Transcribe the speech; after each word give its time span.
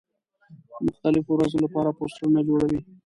د 0.73 0.77
مختلفو 0.87 1.31
ورځو 1.33 1.57
له 1.63 1.67
پاره 1.73 1.91
پوسټرونه 1.97 2.39
جوړوي. 2.47 2.79